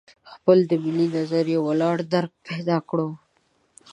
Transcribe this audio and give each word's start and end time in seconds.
خپل 0.33 0.57
د 0.69 0.71
ملي 0.83 1.07
نظریه 1.17 1.59
ولاړ 1.67 1.97
درک 2.13 2.33
پیدا 2.47 2.77
کړو. 2.89 3.09